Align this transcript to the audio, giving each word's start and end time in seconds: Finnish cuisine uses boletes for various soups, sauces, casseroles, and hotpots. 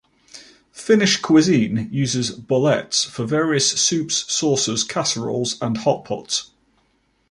Finnish 0.71 1.17
cuisine 1.17 1.87
uses 1.91 2.31
boletes 2.31 3.05
for 3.07 3.23
various 3.23 3.79
soups, 3.79 4.25
sauces, 4.33 4.83
casseroles, 4.83 5.61
and 5.61 5.77
hotpots. 5.77 6.49